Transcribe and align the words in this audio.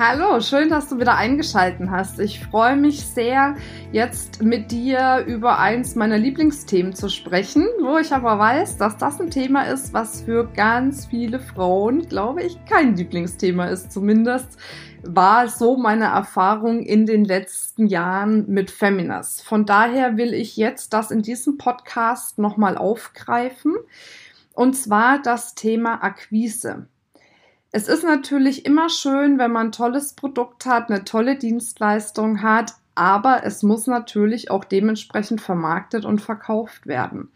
Hallo, 0.00 0.38
schön, 0.38 0.68
dass 0.68 0.88
du 0.88 1.00
wieder 1.00 1.16
eingeschalten 1.16 1.90
hast. 1.90 2.20
Ich 2.20 2.38
freue 2.38 2.76
mich 2.76 3.04
sehr, 3.04 3.56
jetzt 3.90 4.40
mit 4.40 4.70
dir 4.70 5.24
über 5.26 5.58
eins 5.58 5.96
meiner 5.96 6.16
Lieblingsthemen 6.16 6.94
zu 6.94 7.08
sprechen, 7.08 7.66
wo 7.82 7.98
ich 7.98 8.12
aber 8.12 8.38
weiß, 8.38 8.76
dass 8.76 8.96
das 8.96 9.20
ein 9.20 9.32
Thema 9.32 9.62
ist, 9.62 9.92
was 9.92 10.20
für 10.20 10.46
ganz 10.54 11.06
viele 11.06 11.40
Frauen, 11.40 12.08
glaube 12.08 12.44
ich, 12.44 12.64
kein 12.64 12.94
Lieblingsthema 12.94 13.64
ist. 13.64 13.90
Zumindest 13.90 14.56
war 15.02 15.48
so 15.48 15.76
meine 15.76 16.04
Erfahrung 16.04 16.78
in 16.84 17.04
den 17.04 17.24
letzten 17.24 17.88
Jahren 17.88 18.44
mit 18.46 18.70
Feminas. 18.70 19.42
Von 19.42 19.66
daher 19.66 20.16
will 20.16 20.32
ich 20.32 20.56
jetzt 20.56 20.92
das 20.92 21.10
in 21.10 21.22
diesem 21.22 21.58
Podcast 21.58 22.38
nochmal 22.38 22.78
aufgreifen. 22.78 23.74
Und 24.54 24.74
zwar 24.74 25.20
das 25.20 25.56
Thema 25.56 26.04
Akquise. 26.04 26.86
Es 27.70 27.88
ist 27.88 28.02
natürlich 28.02 28.64
immer 28.64 28.88
schön, 28.88 29.38
wenn 29.38 29.52
man 29.52 29.68
ein 29.68 29.72
tolles 29.72 30.14
Produkt 30.14 30.64
hat, 30.64 30.90
eine 30.90 31.04
tolle 31.04 31.36
Dienstleistung 31.36 32.42
hat, 32.42 32.74
aber 32.94 33.44
es 33.44 33.62
muss 33.62 33.86
natürlich 33.86 34.50
auch 34.50 34.64
dementsprechend 34.64 35.40
vermarktet 35.40 36.04
und 36.04 36.20
verkauft 36.20 36.86
werden. 36.86 37.30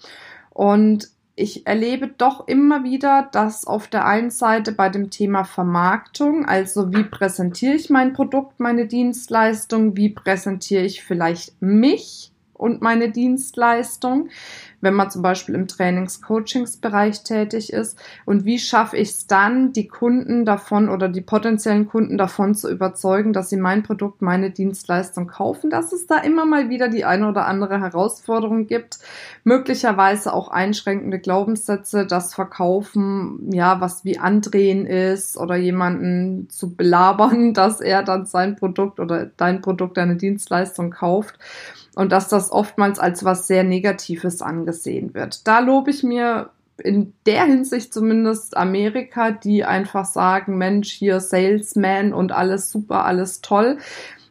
Und 0.50 1.08
ich 1.34 1.66
erlebe 1.66 2.08
doch 2.08 2.46
immer 2.46 2.84
wieder, 2.84 3.28
dass 3.32 3.66
auf 3.66 3.88
der 3.88 4.06
einen 4.06 4.30
Seite 4.30 4.72
bei 4.72 4.88
dem 4.88 5.10
Thema 5.10 5.44
Vermarktung, 5.44 6.46
also 6.46 6.92
wie 6.92 7.04
präsentiere 7.04 7.74
ich 7.74 7.90
mein 7.90 8.12
Produkt, 8.12 8.60
meine 8.60 8.86
Dienstleistung, 8.86 9.96
wie 9.96 10.10
präsentiere 10.10 10.84
ich 10.84 11.02
vielleicht 11.02 11.60
mich 11.60 12.31
und 12.62 12.80
meine 12.80 13.10
Dienstleistung, 13.10 14.28
wenn 14.80 14.94
man 14.94 15.10
zum 15.10 15.22
Beispiel 15.22 15.54
im 15.54 15.66
Trainings-Coachings-Bereich 15.66 17.24
tätig 17.24 17.72
ist? 17.72 17.98
Und 18.24 18.44
wie 18.44 18.58
schaffe 18.58 18.96
ich 18.96 19.10
es 19.10 19.26
dann, 19.26 19.72
die 19.72 19.88
Kunden 19.88 20.44
davon 20.44 20.88
oder 20.88 21.08
die 21.08 21.20
potenziellen 21.20 21.88
Kunden 21.88 22.18
davon 22.18 22.54
zu 22.54 22.70
überzeugen, 22.70 23.32
dass 23.32 23.50
sie 23.50 23.56
mein 23.56 23.82
Produkt, 23.82 24.22
meine 24.22 24.50
Dienstleistung 24.50 25.26
kaufen? 25.26 25.70
Dass 25.70 25.92
es 25.92 26.06
da 26.06 26.18
immer 26.18 26.44
mal 26.44 26.68
wieder 26.68 26.88
die 26.88 27.04
eine 27.04 27.28
oder 27.28 27.46
andere 27.46 27.80
Herausforderung 27.80 28.66
gibt, 28.66 28.98
möglicherweise 29.44 30.32
auch 30.32 30.48
einschränkende 30.48 31.18
Glaubenssätze, 31.18 32.06
das 32.06 32.34
Verkaufen, 32.34 33.52
ja, 33.52 33.80
was 33.80 34.04
wie 34.04 34.18
andrehen 34.18 34.86
ist 34.86 35.36
oder 35.36 35.56
jemanden 35.56 36.48
zu 36.48 36.76
belabern, 36.76 37.54
dass 37.54 37.80
er 37.80 38.04
dann 38.04 38.26
sein 38.26 38.54
Produkt 38.54 39.00
oder 39.00 39.26
dein 39.36 39.62
Produkt, 39.62 39.96
deine 39.96 40.16
Dienstleistung 40.16 40.90
kauft 40.90 41.38
und 41.94 42.12
dass 42.12 42.28
das 42.28 42.50
oftmals 42.50 42.98
als 42.98 43.24
was 43.24 43.46
sehr 43.46 43.64
Negatives 43.64 44.42
angesehen 44.42 45.02
gesehen 45.02 45.14
wird. 45.14 45.46
Da 45.46 45.60
lobe 45.60 45.90
ich 45.90 46.02
mir 46.02 46.50
in 46.78 47.12
der 47.26 47.44
Hinsicht 47.44 47.92
zumindest 47.92 48.56
Amerika, 48.56 49.30
die 49.30 49.64
einfach 49.64 50.04
sagen, 50.04 50.58
Mensch, 50.58 50.90
hier 50.90 51.20
Salesman 51.20 52.12
und 52.12 52.32
alles 52.32 52.70
super, 52.70 53.04
alles 53.04 53.40
toll, 53.40 53.78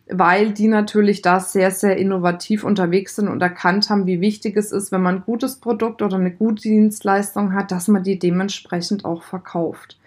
weil 0.07 0.51
die 0.51 0.67
natürlich 0.67 1.21
da 1.21 1.39
sehr, 1.39 1.71
sehr 1.71 1.95
innovativ 1.97 2.63
unterwegs 2.63 3.15
sind 3.15 3.29
und 3.29 3.41
erkannt 3.41 3.89
haben, 3.89 4.07
wie 4.07 4.19
wichtig 4.19 4.57
es 4.57 4.71
ist, 4.71 4.91
wenn 4.91 5.01
man 5.01 5.17
ein 5.17 5.23
gutes 5.25 5.57
Produkt 5.57 6.01
oder 6.01 6.17
eine 6.17 6.31
gute 6.31 6.63
Dienstleistung 6.63 7.53
hat, 7.53 7.71
dass 7.71 7.87
man 7.87 8.03
die 8.03 8.19
dementsprechend 8.19 9.05
auch 9.05 9.23
verkauft. 9.23 9.97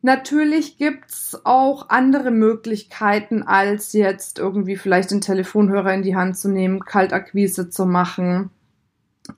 Natürlich 0.00 0.78
gibt's 0.78 1.40
auch 1.44 1.88
andere 1.88 2.30
Möglichkeiten, 2.30 3.42
als 3.42 3.92
jetzt 3.92 4.38
irgendwie 4.38 4.76
vielleicht 4.76 5.10
den 5.10 5.20
Telefonhörer 5.20 5.92
in 5.92 6.02
die 6.02 6.14
Hand 6.14 6.38
zu 6.38 6.48
nehmen, 6.48 6.84
Kaltakquise 6.84 7.68
zu 7.68 7.84
machen, 7.84 8.50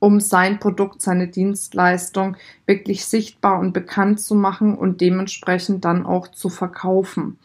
um 0.01 0.21
sein 0.21 0.61
Produkt, 0.61 1.01
seine 1.01 1.29
Dienstleistung 1.29 2.37
wirklich 2.67 3.07
sichtbar 3.07 3.59
und 3.59 3.73
bekannt 3.73 4.21
zu 4.21 4.35
machen 4.35 4.77
und 4.77 5.01
dementsprechend 5.01 5.87
dann 5.87 6.05
auch 6.05 6.29
zu 6.29 6.51
verkaufen. 6.51 7.39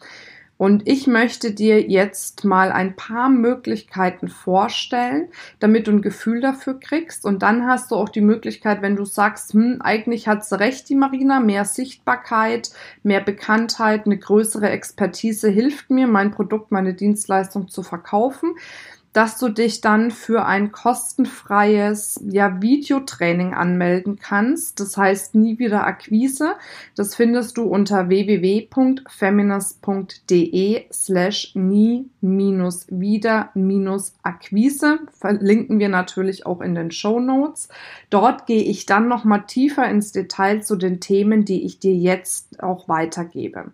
Und 0.58 0.88
ich 0.88 1.06
möchte 1.06 1.52
dir 1.52 1.82
jetzt 1.82 2.44
mal 2.44 2.72
ein 2.72 2.96
paar 2.96 3.28
Möglichkeiten 3.28 4.28
vorstellen, 4.28 5.28
damit 5.58 5.86
du 5.86 5.92
ein 5.92 6.02
Gefühl 6.02 6.40
dafür 6.40 6.80
kriegst. 6.80 7.26
Und 7.26 7.42
dann 7.42 7.66
hast 7.66 7.90
du 7.90 7.96
auch 7.96 8.08
die 8.08 8.22
Möglichkeit, 8.22 8.80
wenn 8.80 8.96
du 8.96 9.04
sagst, 9.04 9.52
hm, 9.52 9.82
eigentlich 9.82 10.28
hat 10.28 10.46
sie 10.46 10.58
recht, 10.58 10.88
die 10.88 10.94
Marina, 10.94 11.40
mehr 11.40 11.66
Sichtbarkeit, 11.66 12.70
mehr 13.02 13.20
Bekanntheit, 13.20 14.06
eine 14.06 14.16
größere 14.16 14.70
Expertise 14.70 15.50
hilft 15.50 15.90
mir, 15.90 16.06
mein 16.06 16.30
Produkt, 16.30 16.72
meine 16.72 16.94
Dienstleistung 16.94 17.68
zu 17.68 17.82
verkaufen 17.82 18.54
dass 19.16 19.38
du 19.38 19.48
dich 19.48 19.80
dann 19.80 20.10
für 20.10 20.44
ein 20.44 20.72
kostenfreies 20.72 22.20
ja, 22.28 22.60
Videotraining 22.60 23.54
anmelden 23.54 24.18
kannst. 24.18 24.78
Das 24.78 24.98
heißt 24.98 25.34
nie 25.34 25.58
wieder 25.58 25.86
Akquise. 25.86 26.56
Das 26.96 27.14
findest 27.14 27.56
du 27.56 27.62
unter 27.62 28.10
www.feminist.de 28.10 30.84
slash 30.92 31.52
nie 31.54 32.10
minus 32.20 32.84
wieder 32.90 33.48
minus 33.54 34.12
Akquise. 34.22 34.98
Verlinken 35.18 35.78
wir 35.78 35.88
natürlich 35.88 36.44
auch 36.44 36.60
in 36.60 36.74
den 36.74 36.90
Show 36.90 37.18
Notes. 37.18 37.70
Dort 38.10 38.44
gehe 38.44 38.64
ich 38.64 38.84
dann 38.84 39.08
nochmal 39.08 39.44
tiefer 39.46 39.88
ins 39.88 40.12
Detail 40.12 40.60
zu 40.60 40.76
den 40.76 41.00
Themen, 41.00 41.46
die 41.46 41.64
ich 41.64 41.78
dir 41.78 41.94
jetzt 41.94 42.62
auch 42.62 42.86
weitergebe. 42.86 43.72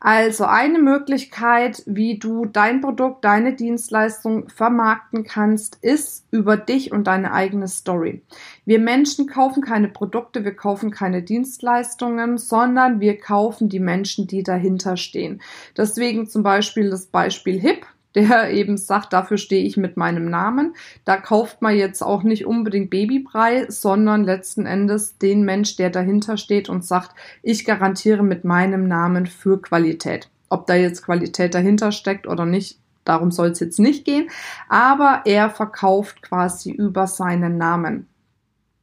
Also 0.00 0.44
eine 0.44 0.78
Möglichkeit, 0.78 1.82
wie 1.86 2.18
du 2.18 2.44
dein 2.44 2.80
Produkt, 2.80 3.24
deine 3.24 3.54
Dienstleistung 3.54 4.48
vermarkten 4.48 5.24
kannst, 5.24 5.78
ist 5.82 6.26
über 6.30 6.56
dich 6.56 6.92
und 6.92 7.06
deine 7.06 7.32
eigene 7.32 7.66
Story. 7.66 8.22
Wir 8.64 8.78
Menschen 8.78 9.26
kaufen 9.26 9.62
keine 9.62 9.88
Produkte, 9.88 10.44
wir 10.44 10.54
kaufen 10.54 10.90
keine 10.90 11.22
Dienstleistungen, 11.22 12.36
sondern 12.38 13.00
wir 13.00 13.18
kaufen 13.18 13.68
die 13.68 13.80
Menschen, 13.80 14.26
die 14.26 14.42
dahinter 14.42 14.96
stehen. 14.96 15.40
Deswegen 15.76 16.28
zum 16.28 16.42
Beispiel 16.42 16.90
das 16.90 17.06
Beispiel 17.06 17.58
HIP 17.58 17.86
der 18.16 18.50
eben 18.50 18.78
sagt, 18.78 19.12
dafür 19.12 19.36
stehe 19.36 19.64
ich 19.64 19.76
mit 19.76 19.96
meinem 19.96 20.30
Namen. 20.30 20.74
Da 21.04 21.18
kauft 21.18 21.60
man 21.60 21.76
jetzt 21.76 22.02
auch 22.02 22.22
nicht 22.22 22.46
unbedingt 22.46 22.90
Babybrei, 22.90 23.66
sondern 23.68 24.24
letzten 24.24 24.64
Endes 24.64 25.18
den 25.18 25.44
Mensch, 25.44 25.76
der 25.76 25.90
dahinter 25.90 26.38
steht 26.38 26.68
und 26.68 26.84
sagt, 26.84 27.14
ich 27.42 27.64
garantiere 27.66 28.22
mit 28.22 28.44
meinem 28.44 28.88
Namen 28.88 29.26
für 29.26 29.60
Qualität. 29.60 30.30
Ob 30.48 30.66
da 30.66 30.74
jetzt 30.74 31.04
Qualität 31.04 31.54
dahinter 31.54 31.92
steckt 31.92 32.26
oder 32.26 32.46
nicht, 32.46 32.78
darum 33.04 33.30
soll 33.30 33.48
es 33.48 33.60
jetzt 33.60 33.78
nicht 33.78 34.04
gehen. 34.04 34.28
Aber 34.68 35.22
er 35.26 35.50
verkauft 35.50 36.22
quasi 36.22 36.70
über 36.70 37.06
seinen 37.06 37.58
Namen. 37.58 38.06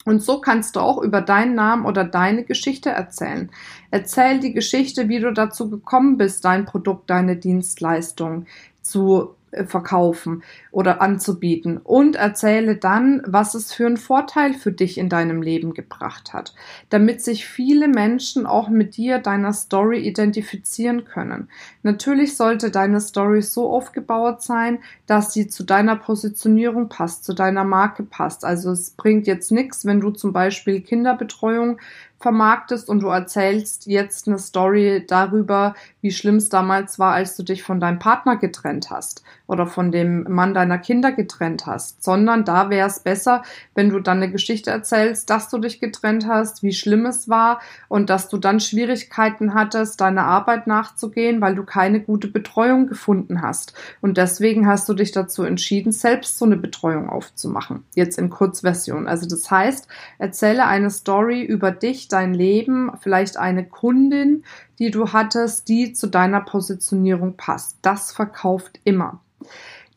Und 0.05 0.21
so 0.21 0.41
kannst 0.41 0.75
du 0.75 0.79
auch 0.79 1.01
über 1.01 1.21
deinen 1.21 1.55
Namen 1.55 1.85
oder 1.85 2.03
deine 2.03 2.43
Geschichte 2.43 2.89
erzählen. 2.89 3.49
Erzähl 3.91 4.39
die 4.39 4.53
Geschichte, 4.53 5.07
wie 5.07 5.19
du 5.19 5.31
dazu 5.31 5.69
gekommen 5.69 6.17
bist, 6.17 6.43
dein 6.45 6.65
Produkt, 6.65 7.09
deine 7.09 7.37
Dienstleistung 7.37 8.45
zu 8.81 9.35
verkaufen 9.65 10.43
oder 10.71 11.01
anzubieten 11.01 11.77
und 11.77 12.15
erzähle 12.15 12.75
dann, 12.75 13.21
was 13.25 13.53
es 13.55 13.73
für 13.73 13.85
einen 13.85 13.97
Vorteil 13.97 14.53
für 14.53 14.71
dich 14.71 14.97
in 14.97 15.09
deinem 15.09 15.41
Leben 15.41 15.73
gebracht 15.73 16.33
hat, 16.33 16.53
damit 16.89 17.21
sich 17.21 17.45
viele 17.45 17.87
Menschen 17.87 18.45
auch 18.45 18.69
mit 18.69 18.97
dir, 18.97 19.19
deiner 19.19 19.53
Story 19.53 19.99
identifizieren 19.99 21.05
können. 21.05 21.49
Natürlich 21.83 22.35
sollte 22.35 22.71
deine 22.71 23.01
Story 23.01 23.41
so 23.41 23.69
aufgebaut 23.69 24.41
sein, 24.41 24.79
dass 25.05 25.33
sie 25.33 25.47
zu 25.47 25.63
deiner 25.63 25.95
Positionierung 25.95 26.89
passt, 26.89 27.23
zu 27.23 27.33
deiner 27.33 27.63
Marke 27.63 28.03
passt. 28.03 28.45
Also 28.45 28.71
es 28.71 28.91
bringt 28.91 29.27
jetzt 29.27 29.51
nichts, 29.51 29.85
wenn 29.85 29.99
du 29.99 30.11
zum 30.11 30.33
Beispiel 30.33 30.81
Kinderbetreuung 30.81 31.79
vermarktest 32.23 32.89
und 32.89 33.03
du 33.03 33.09
erzählst 33.09 33.86
jetzt 33.86 34.27
eine 34.27 34.39
Story 34.39 35.03
darüber, 35.07 35.75
wie 36.01 36.12
schlimm 36.12 36.38
es 36.38 36.50
damals 36.50 36.97
war, 36.97 37.13
als 37.13 37.36
du 37.36 37.44
dich 37.44 37.63
von 37.63 37.80
deinem 37.80 38.00
Partner 38.00 38.38
getrennt 38.38 38.89
hast 38.89 39.24
oder 39.45 39.68
von 39.68 39.92
dem 39.92 40.24
Mann 40.24 40.53
deiner 40.53 40.77
Kinder 40.77 41.12
getrennt 41.12 41.65
hast, 41.65 42.01
sondern 42.01 42.45
da 42.45 42.69
wäre 42.69 42.88
es 42.88 43.01
besser, 43.01 43.44
wenn 43.75 43.89
du 43.89 44.00
dann 44.00 44.18
eine 44.18 44.31
Geschichte 44.31 44.71
erzählst, 44.71 45.30
dass 45.30 45.50
du 45.50 45.57
dich 45.57 45.81
getrennt 45.81 46.25
hast, 46.27 46.63
wie 46.63 46.71
schlimm 46.71 47.06
es 47.06 47.27
war 47.27 47.59
und 47.89 48.09
dass 48.09 48.30
du 48.30 48.38
dann 48.38 48.62
Schwierigkeiten 48.62 49.53
hattest, 49.53 50.00
deiner 50.00 50.24
Arbeit 50.24 50.65
nachzugehen, 50.65 51.42
weil 51.42 51.56
du 51.56 51.63
keine 51.63 52.00
gute 52.00 52.30
Betreuung 52.30 52.88
gefunden 52.88 53.42
hast. 53.42 53.74
Und 54.00 54.18
deswegen 54.18 54.65
hast 54.68 54.88
du 54.88 54.94
dich 54.94 55.12
dazu 55.12 55.44
entschieden, 55.44 55.92
selbst 55.92 56.38
so 56.38 56.45
eine 56.45 56.57
Betreuung 56.57 57.09
aufzumachen. 57.09 57.83
Jetzt 57.95 58.18
in 58.18 58.30
Kurzversion. 58.30 59.07
Also 59.07 59.27
das 59.27 59.51
heißt, 59.51 59.89
erzähle 60.19 60.65
eine 60.65 60.89
Story 60.89 61.44
über 61.44 61.71
dich, 61.71 62.07
dein 62.13 62.33
Leben, 62.33 62.92
vielleicht 63.01 63.38
eine 63.38 63.65
Kundin, 63.65 64.44
die 64.80 64.92
du 64.92 65.12
hattest, 65.12 65.68
die 65.68 65.94
zu 65.94 66.07
deiner 66.07 66.42
Positionierung 66.42 67.36
passt. 67.36 67.80
Das 67.81 68.12
verkauft 68.12 68.80
immer. 68.83 69.19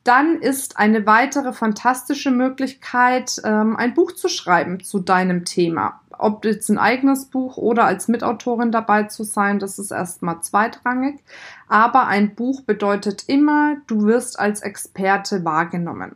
dann 0.04 0.40
ist 0.40 0.76
eine 0.78 1.04
weitere 1.04 1.52
fantastische 1.52 2.30
Möglichkeit, 2.30 3.40
ähm, 3.44 3.76
ein 3.76 3.94
Buch 3.94 4.12
zu 4.12 4.28
schreiben 4.28 4.78
zu 4.78 5.00
deinem 5.00 5.44
Thema. 5.44 6.00
Ob 6.16 6.44
jetzt 6.44 6.68
ein 6.68 6.78
eigenes 6.78 7.26
Buch 7.26 7.56
oder 7.56 7.84
als 7.84 8.06
Mitautorin 8.06 8.70
dabei 8.70 9.04
zu 9.04 9.24
sein, 9.24 9.58
das 9.58 9.80
ist 9.80 9.90
erstmal 9.90 10.42
zweitrangig. 10.42 11.22
Aber 11.68 12.06
ein 12.06 12.36
Buch 12.36 12.62
bedeutet 12.62 13.24
immer, 13.26 13.78
du 13.88 14.04
wirst 14.04 14.38
als 14.38 14.60
Experte 14.62 15.44
wahrgenommen. 15.44 16.14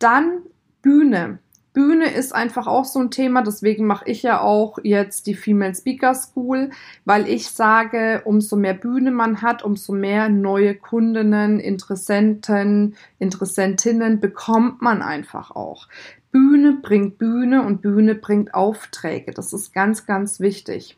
Dann 0.00 0.42
Bühne. 0.82 1.38
Bühne 1.76 2.10
ist 2.10 2.34
einfach 2.34 2.66
auch 2.66 2.86
so 2.86 3.00
ein 3.00 3.10
Thema, 3.10 3.42
deswegen 3.42 3.86
mache 3.86 4.08
ich 4.08 4.22
ja 4.22 4.40
auch 4.40 4.78
jetzt 4.82 5.26
die 5.26 5.34
Female 5.34 5.74
Speaker 5.74 6.14
School, 6.14 6.70
weil 7.04 7.28
ich 7.28 7.50
sage, 7.50 8.22
umso 8.24 8.56
mehr 8.56 8.72
Bühne 8.72 9.10
man 9.10 9.42
hat, 9.42 9.62
umso 9.62 9.92
mehr 9.92 10.30
neue 10.30 10.74
Kundinnen, 10.74 11.60
Interessenten, 11.60 12.96
Interessentinnen 13.18 14.20
bekommt 14.20 14.80
man 14.80 15.02
einfach 15.02 15.50
auch. 15.50 15.86
Bühne 16.32 16.78
bringt 16.80 17.18
Bühne 17.18 17.62
und 17.62 17.82
Bühne 17.82 18.14
bringt 18.14 18.54
Aufträge. 18.54 19.32
Das 19.32 19.52
ist 19.52 19.74
ganz, 19.74 20.06
ganz 20.06 20.40
wichtig. 20.40 20.96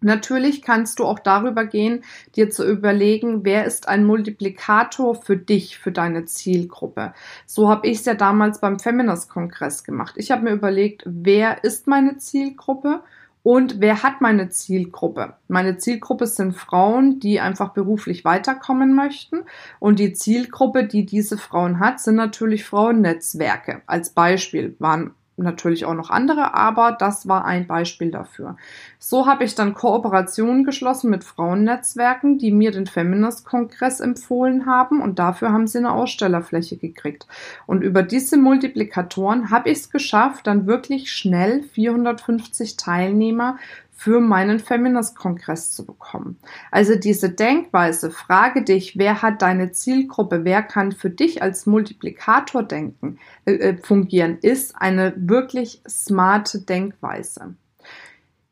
Natürlich 0.00 0.62
kannst 0.62 0.98
du 0.98 1.04
auch 1.04 1.18
darüber 1.18 1.64
gehen, 1.64 2.04
dir 2.36 2.50
zu 2.50 2.64
überlegen, 2.64 3.44
wer 3.44 3.64
ist 3.64 3.88
ein 3.88 4.04
Multiplikator 4.04 5.16
für 5.16 5.36
dich, 5.36 5.78
für 5.78 5.90
deine 5.90 6.24
Zielgruppe. 6.24 7.12
So 7.46 7.68
habe 7.68 7.88
ich 7.88 7.98
es 7.98 8.04
ja 8.04 8.14
damals 8.14 8.60
beim 8.60 8.78
Feminist-Kongress 8.78 9.82
gemacht. 9.82 10.14
Ich 10.16 10.30
habe 10.30 10.44
mir 10.44 10.52
überlegt, 10.52 11.02
wer 11.04 11.64
ist 11.64 11.88
meine 11.88 12.16
Zielgruppe 12.18 13.02
und 13.42 13.80
wer 13.80 14.02
hat 14.02 14.20
meine 14.20 14.50
Zielgruppe? 14.50 15.34
Meine 15.48 15.78
Zielgruppe 15.78 16.26
sind 16.26 16.54
Frauen, 16.54 17.18
die 17.18 17.40
einfach 17.40 17.70
beruflich 17.70 18.24
weiterkommen 18.24 18.94
möchten. 18.94 19.44
Und 19.80 19.98
die 19.98 20.12
Zielgruppe, 20.12 20.84
die 20.84 21.06
diese 21.06 21.38
Frauen 21.38 21.80
hat, 21.80 21.98
sind 21.98 22.16
natürlich 22.16 22.64
Frauennetzwerke. 22.64 23.82
Als 23.86 24.10
Beispiel 24.10 24.76
waren 24.78 25.14
natürlich 25.38 25.84
auch 25.84 25.94
noch 25.94 26.10
andere, 26.10 26.54
aber 26.54 26.92
das 26.92 27.28
war 27.28 27.44
ein 27.44 27.66
Beispiel 27.66 28.10
dafür. 28.10 28.56
So 28.98 29.26
habe 29.26 29.44
ich 29.44 29.54
dann 29.54 29.74
Kooperationen 29.74 30.64
geschlossen 30.64 31.10
mit 31.10 31.24
Frauennetzwerken, 31.24 32.38
die 32.38 32.50
mir 32.50 32.70
den 32.70 32.86
Feminist-Kongress 32.86 34.00
empfohlen 34.00 34.66
haben 34.66 35.00
und 35.00 35.18
dafür 35.18 35.52
haben 35.52 35.66
sie 35.66 35.78
eine 35.78 35.92
Ausstellerfläche 35.92 36.76
gekriegt. 36.76 37.26
Und 37.66 37.82
über 37.82 38.02
diese 38.02 38.36
Multiplikatoren 38.36 39.50
habe 39.50 39.70
ich 39.70 39.78
es 39.78 39.90
geschafft, 39.90 40.46
dann 40.46 40.66
wirklich 40.66 41.10
schnell 41.12 41.62
450 41.62 42.76
Teilnehmer 42.76 43.58
für 43.98 44.20
meinen 44.20 44.60
Feminist-Kongress 44.60 45.72
zu 45.72 45.84
bekommen. 45.84 46.38
Also 46.70 46.94
diese 46.94 47.30
Denkweise, 47.30 48.12
frage 48.12 48.62
dich, 48.62 48.96
wer 48.96 49.22
hat 49.22 49.42
deine 49.42 49.72
Zielgruppe, 49.72 50.44
wer 50.44 50.62
kann 50.62 50.92
für 50.92 51.10
dich 51.10 51.42
als 51.42 51.66
Multiplikator 51.66 52.62
denken, 52.62 53.18
äh, 53.44 53.54
äh, 53.54 53.76
fungieren, 53.76 54.38
ist 54.40 54.76
eine 54.80 55.14
wirklich 55.16 55.82
smarte 55.88 56.60
Denkweise. 56.60 57.56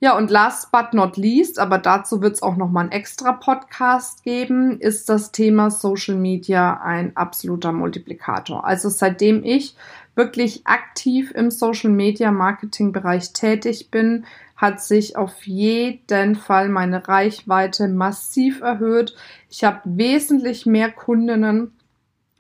Ja, 0.01 0.17
und 0.17 0.33
last 0.33 0.73
but 0.73 0.93
not 0.95 1.17
least, 1.17 1.61
aber 1.61 1.79
dazu 1.79 2.21
wird 2.21 2.35
es 2.35 2.43
auch 2.43 2.57
nochmal 2.57 2.83
einen 2.83 2.93
extra 2.93 3.31
Podcast 3.33 4.25
geben, 4.25 4.81
ist 4.81 5.09
das 5.09 5.31
Thema 5.31 5.71
Social 5.71 6.17
Media 6.17 6.81
ein 6.83 7.17
absoluter 7.17 7.71
Multiplikator. 7.71 8.65
Also 8.65 8.89
seitdem 8.89 9.45
ich 9.45 9.77
wirklich 10.17 10.67
aktiv 10.67 11.31
im 11.31 11.53
Social 11.53 11.91
Media 11.91 12.33
Marketing 12.33 12.91
Bereich 12.91 13.33
tätig 13.33 13.91
bin, 13.93 14.25
hat 14.57 14.81
sich 14.81 15.17
auf 15.17 15.47
jeden 15.47 16.35
Fall 16.35 16.69
meine 16.69 17.07
Reichweite 17.07 17.89
massiv 17.89 18.63
erhöht. 18.63 19.15
Ich 19.51 19.65
habe 19.65 19.81
wesentlich 19.85 20.67
mehr 20.67 20.91
Kundinnen 20.91 21.73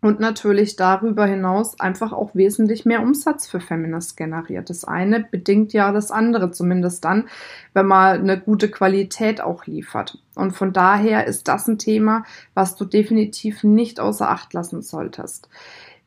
und 0.02 0.20
natürlich 0.20 0.76
darüber 0.76 1.26
hinaus 1.26 1.80
einfach 1.80 2.12
auch 2.12 2.34
wesentlich 2.34 2.84
mehr 2.84 3.02
Umsatz 3.02 3.46
für 3.46 3.60
Feminist 3.60 4.16
generiert. 4.16 4.70
Das 4.70 4.84
eine 4.84 5.20
bedingt 5.20 5.72
ja 5.72 5.90
das 5.90 6.10
andere, 6.10 6.50
zumindest 6.52 7.04
dann, 7.04 7.28
wenn 7.74 7.86
man 7.86 8.20
eine 8.20 8.38
gute 8.38 8.70
Qualität 8.70 9.40
auch 9.40 9.66
liefert. 9.66 10.18
Und 10.34 10.52
von 10.52 10.72
daher 10.72 11.26
ist 11.26 11.48
das 11.48 11.66
ein 11.66 11.78
Thema, 11.78 12.24
was 12.54 12.76
du 12.76 12.84
definitiv 12.84 13.64
nicht 13.64 13.98
außer 13.98 14.30
Acht 14.30 14.52
lassen 14.52 14.80
solltest. 14.82 15.48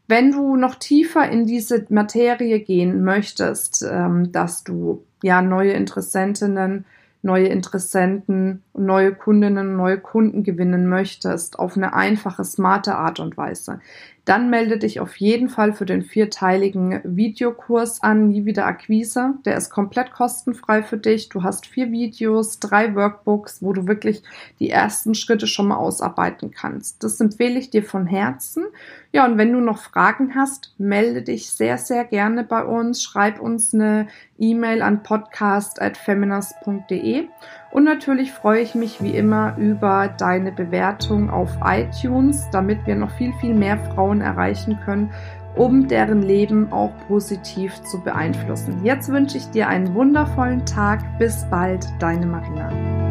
Wenn 0.09 0.31
du 0.31 0.55
noch 0.55 0.73
tiefer 0.73 1.29
in 1.29 1.45
diese 1.45 1.85
Materie 1.89 2.59
gehen 2.61 3.03
möchtest, 3.03 3.85
ähm, 3.87 4.31
dass 4.31 4.63
du 4.63 5.05
ja 5.21 5.43
neue 5.43 5.73
Interessentinnen, 5.73 6.85
neue 7.21 7.45
Interessenten, 7.45 8.63
neue 8.73 9.13
Kundinnen, 9.13 9.75
neue 9.75 9.99
Kunden 9.99 10.43
gewinnen 10.43 10.89
möchtest 10.89 11.59
auf 11.59 11.77
eine 11.77 11.93
einfache, 11.93 12.43
smarte 12.43 12.95
Art 12.95 13.19
und 13.19 13.37
Weise, 13.37 13.81
dann 14.29 14.51
melde 14.51 14.77
dich 14.77 14.99
auf 14.99 15.15
jeden 15.15 15.49
Fall 15.49 15.73
für 15.73 15.87
den 15.87 16.03
vierteiligen 16.03 17.01
Videokurs 17.03 18.03
an, 18.03 18.27
nie 18.27 18.45
wieder 18.45 18.67
Akquise. 18.67 19.33
Der 19.43 19.57
ist 19.57 19.71
komplett 19.71 20.11
kostenfrei 20.11 20.83
für 20.83 20.97
dich. 20.97 21.29
Du 21.29 21.41
hast 21.41 21.65
vier 21.65 21.91
Videos, 21.91 22.59
drei 22.59 22.93
Workbooks, 22.93 23.63
wo 23.63 23.73
du 23.73 23.87
wirklich 23.87 24.21
die 24.59 24.69
ersten 24.69 25.15
Schritte 25.15 25.47
schon 25.47 25.69
mal 25.69 25.77
ausarbeiten 25.77 26.51
kannst. 26.51 27.03
Das 27.03 27.19
empfehle 27.19 27.57
ich 27.57 27.71
dir 27.71 27.81
von 27.81 28.05
Herzen. 28.05 28.65
Ja, 29.11 29.25
und 29.25 29.39
wenn 29.39 29.51
du 29.51 29.61
noch 29.61 29.79
Fragen 29.79 30.35
hast, 30.35 30.75
melde 30.77 31.23
dich 31.23 31.49
sehr, 31.49 31.79
sehr 31.79 32.05
gerne 32.05 32.43
bei 32.43 32.63
uns. 32.63 33.01
Schreib 33.01 33.41
uns 33.41 33.73
eine 33.73 34.09
E-Mail 34.37 34.83
an 34.83 35.01
podcast.feminist.de 35.01 37.29
und 37.71 37.83
natürlich 37.83 38.31
freue 38.31 38.61
ich 38.61 38.73
mich 38.73 39.01
wie 39.01 39.15
immer 39.15 39.55
über 39.57 40.09
deine 40.17 40.51
Bewertung 40.51 41.29
auf 41.29 41.49
iTunes, 41.63 42.49
damit 42.51 42.85
wir 42.87 42.95
noch 42.95 43.11
viel, 43.11 43.33
viel 43.33 43.53
mehr 43.53 43.77
Frauen 43.77 44.21
erreichen 44.21 44.79
können, 44.83 45.11
um 45.55 45.87
deren 45.87 46.21
Leben 46.21 46.71
auch 46.71 46.91
positiv 47.07 47.81
zu 47.83 48.01
beeinflussen. 48.01 48.83
Jetzt 48.83 49.09
wünsche 49.09 49.37
ich 49.37 49.49
dir 49.49 49.67
einen 49.67 49.93
wundervollen 49.93 50.65
Tag. 50.65 51.01
Bis 51.19 51.45
bald, 51.49 51.87
deine 51.99 52.25
Marina. 52.25 53.08